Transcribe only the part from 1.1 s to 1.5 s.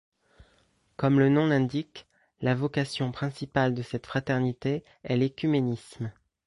le nom